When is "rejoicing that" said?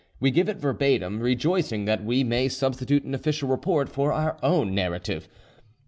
1.19-2.03